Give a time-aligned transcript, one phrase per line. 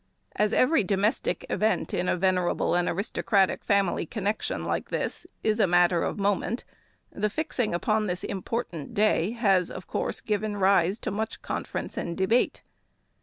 [0.35, 5.67] As every domestic event in a venerable and aristocratic family connection like this is a
[5.67, 6.65] matter of moment,
[7.11, 12.17] the fixing upon this important day has, of course, given rise to much conference and
[12.17, 12.63] debate.